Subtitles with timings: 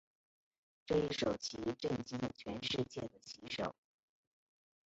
[0.83, 3.75] 这一手棋震惊了全世界的棋手。